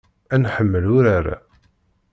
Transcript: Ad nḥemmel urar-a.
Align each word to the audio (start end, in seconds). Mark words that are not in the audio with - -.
Ad 0.33 0.39
nḥemmel 0.43 0.85
urar-a. 0.97 1.37